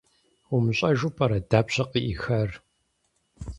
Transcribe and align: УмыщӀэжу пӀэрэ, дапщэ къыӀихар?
УмыщӀэжу 0.53 1.09
пӀэрэ, 1.15 1.39
дапщэ 1.49 1.83
къыӀихар? 1.91 2.49